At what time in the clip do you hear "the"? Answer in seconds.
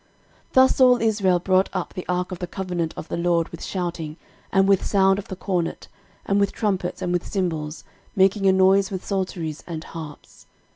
1.93-2.07, 2.39-2.47, 3.07-3.17, 5.27-5.35